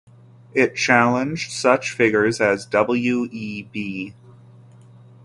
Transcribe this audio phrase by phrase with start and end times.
[0.55, 3.27] It challenged such figures as W.
[3.31, 3.61] E.
[3.71, 4.15] B.